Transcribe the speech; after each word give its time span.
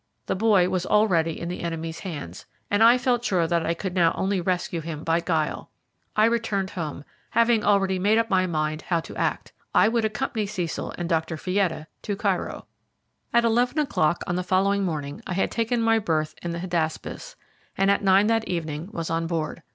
The 0.25 0.35
boy 0.35 0.67
was 0.67 0.87
already 0.87 1.39
in 1.39 1.47
the 1.47 1.59
enemy's 1.61 1.99
hands, 1.99 2.47
and 2.71 2.81
I 2.81 2.97
felt 2.97 3.23
sure 3.23 3.45
that 3.45 3.63
I 3.63 3.75
could 3.75 3.93
now 3.93 4.13
only 4.17 4.41
rescue 4.41 4.81
him 4.81 5.03
by 5.03 5.19
guile. 5.19 5.69
I 6.15 6.25
returned 6.25 6.71
home, 6.71 7.05
having 7.29 7.63
already 7.63 7.99
made 7.99 8.17
up 8.17 8.27
my 8.27 8.47
mind 8.47 8.81
how 8.81 8.99
to 9.01 9.15
act. 9.15 9.53
I 9.75 9.87
would 9.89 10.03
accompany 10.03 10.47
Cecil 10.47 10.95
and 10.97 11.07
Dr. 11.07 11.37
Fietta 11.37 11.85
to 12.01 12.15
Cairo. 12.15 12.65
At 13.31 13.45
eleven 13.45 13.77
o'clock 13.77 14.23
on 14.25 14.35
the 14.37 14.41
following 14.43 14.83
morning 14.83 15.21
I 15.27 15.33
had 15.33 15.51
taken 15.51 15.79
my 15.83 15.99
berth 15.99 16.33
in 16.41 16.49
the 16.49 16.61
Hydaspes, 16.61 17.35
and 17.77 17.91
at 17.91 18.01
nine 18.03 18.25
that 18.25 18.47
evening 18.47 18.89
was 18.91 19.11
on 19.11 19.27
board. 19.27 19.61